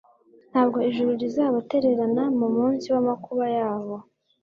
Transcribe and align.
Ntabwo 0.51 0.77
ijuru 0.89 1.11
rizabatererana 1.21 2.23
mu 2.39 2.47
munsi 2.57 2.85
wamakuba 2.93 3.45
yabo 3.57 3.95